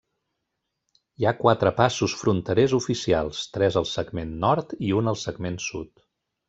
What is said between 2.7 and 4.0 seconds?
oficials, tres al